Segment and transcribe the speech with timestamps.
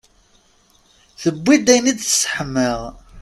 [1.21, 2.71] Tewwi-d ayen i d-tesseḥma.